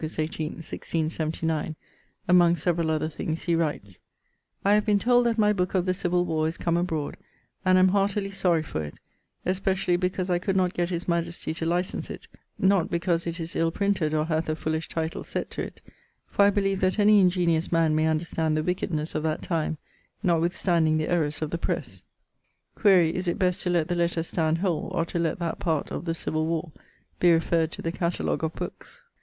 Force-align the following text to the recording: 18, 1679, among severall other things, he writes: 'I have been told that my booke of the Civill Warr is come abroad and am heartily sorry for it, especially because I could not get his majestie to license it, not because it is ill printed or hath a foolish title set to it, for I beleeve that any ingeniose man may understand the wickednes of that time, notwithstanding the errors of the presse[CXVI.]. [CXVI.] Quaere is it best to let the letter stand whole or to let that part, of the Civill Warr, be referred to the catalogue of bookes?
18, 0.03 0.53
1679, 0.53 1.75
among 2.27 2.55
severall 2.55 2.89
other 2.89 3.07
things, 3.07 3.43
he 3.43 3.53
writes: 3.53 3.99
'I 4.65 4.73
have 4.73 4.83
been 4.87 4.97
told 4.97 5.27
that 5.27 5.37
my 5.37 5.53
booke 5.53 5.75
of 5.75 5.85
the 5.85 5.93
Civill 5.93 6.25
Warr 6.25 6.47
is 6.47 6.57
come 6.57 6.75
abroad 6.75 7.17
and 7.63 7.77
am 7.77 7.89
heartily 7.89 8.31
sorry 8.31 8.63
for 8.63 8.83
it, 8.83 8.95
especially 9.45 9.97
because 9.97 10.27
I 10.31 10.39
could 10.39 10.55
not 10.55 10.73
get 10.73 10.89
his 10.89 11.07
majestie 11.07 11.53
to 11.53 11.67
license 11.67 12.09
it, 12.09 12.27
not 12.57 12.89
because 12.89 13.27
it 13.27 13.39
is 13.39 13.55
ill 13.55 13.69
printed 13.69 14.11
or 14.15 14.25
hath 14.25 14.49
a 14.49 14.55
foolish 14.55 14.87
title 14.89 15.23
set 15.23 15.51
to 15.51 15.61
it, 15.61 15.81
for 16.25 16.45
I 16.45 16.49
beleeve 16.49 16.79
that 16.81 16.97
any 16.97 17.23
ingeniose 17.23 17.71
man 17.71 17.93
may 17.93 18.07
understand 18.07 18.57
the 18.57 18.63
wickednes 18.63 19.13
of 19.13 19.21
that 19.21 19.43
time, 19.43 19.77
notwithstanding 20.23 20.97
the 20.97 21.09
errors 21.11 21.43
of 21.43 21.51
the 21.51 21.59
presse[CXVI.]. 21.59 22.01
[CXVI.] 22.77 22.81
Quaere 22.81 23.13
is 23.13 23.27
it 23.27 23.37
best 23.37 23.61
to 23.61 23.69
let 23.69 23.87
the 23.87 23.93
letter 23.93 24.23
stand 24.23 24.57
whole 24.57 24.89
or 24.95 25.05
to 25.05 25.19
let 25.19 25.37
that 25.37 25.59
part, 25.59 25.91
of 25.91 26.05
the 26.05 26.15
Civill 26.15 26.47
Warr, 26.47 26.71
be 27.19 27.31
referred 27.31 27.71
to 27.73 27.83
the 27.83 27.91
catalogue 27.91 28.43
of 28.43 28.55
bookes? 28.55 29.03